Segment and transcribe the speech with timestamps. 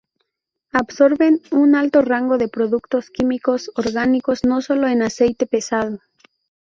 [0.79, 5.99] Absorben un alto rango de productos químicos orgánicos, no solo el aceite pesado.